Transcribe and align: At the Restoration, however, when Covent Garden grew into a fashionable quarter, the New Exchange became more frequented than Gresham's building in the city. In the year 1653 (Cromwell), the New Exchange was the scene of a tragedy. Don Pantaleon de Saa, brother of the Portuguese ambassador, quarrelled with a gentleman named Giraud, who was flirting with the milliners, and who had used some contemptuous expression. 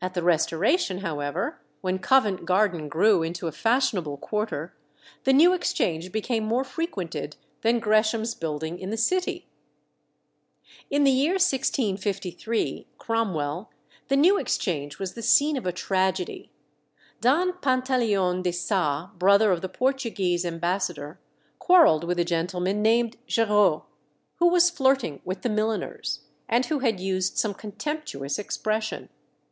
At 0.00 0.14
the 0.14 0.22
Restoration, 0.22 0.98
however, 0.98 1.60
when 1.80 1.98
Covent 1.98 2.44
Garden 2.44 2.88
grew 2.88 3.24
into 3.24 3.48
a 3.48 3.50
fashionable 3.50 4.16
quarter, 4.18 4.76
the 5.24 5.32
New 5.32 5.52
Exchange 5.54 6.12
became 6.12 6.44
more 6.44 6.62
frequented 6.62 7.34
than 7.62 7.80
Gresham's 7.80 8.36
building 8.36 8.78
in 8.78 8.90
the 8.90 8.96
city. 8.96 9.48
In 10.88 11.02
the 11.02 11.10
year 11.10 11.32
1653 11.32 12.86
(Cromwell), 12.96 13.70
the 14.06 14.14
New 14.16 14.38
Exchange 14.38 15.00
was 15.00 15.14
the 15.14 15.20
scene 15.22 15.56
of 15.56 15.66
a 15.66 15.72
tragedy. 15.72 16.52
Don 17.20 17.54
Pantaleon 17.54 18.44
de 18.44 18.52
Saa, 18.52 19.10
brother 19.18 19.50
of 19.50 19.62
the 19.62 19.68
Portuguese 19.68 20.44
ambassador, 20.46 21.18
quarrelled 21.58 22.04
with 22.04 22.20
a 22.20 22.24
gentleman 22.24 22.82
named 22.82 23.16
Giraud, 23.26 23.82
who 24.36 24.46
was 24.46 24.70
flirting 24.70 25.22
with 25.24 25.42
the 25.42 25.48
milliners, 25.50 26.20
and 26.48 26.66
who 26.66 26.78
had 26.78 27.00
used 27.00 27.36
some 27.36 27.52
contemptuous 27.52 28.38
expression. 28.38 29.08